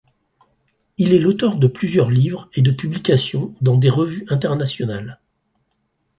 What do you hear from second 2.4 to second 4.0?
et de publications dans des